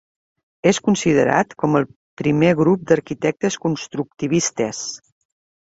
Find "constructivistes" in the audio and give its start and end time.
3.69-4.85